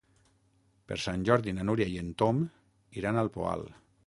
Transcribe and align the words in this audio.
Per 0.91 0.97
Sant 1.03 1.27
Jordi 1.29 1.53
na 1.59 1.67
Núria 1.71 1.89
i 1.93 2.01
en 2.05 2.09
Tom 2.23 2.41
iran 3.03 3.23
al 3.25 3.35
Poal. 3.39 3.69